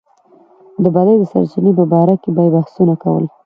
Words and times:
د 0.83 0.85
بدۍ 0.95 1.15
د 1.19 1.23
سرچينې 1.31 1.71
په 1.79 1.83
باره 1.91 2.15
کې 2.21 2.29
به 2.35 2.41
يې 2.45 2.53
بحثونه 2.55 2.93
کول. 3.03 3.25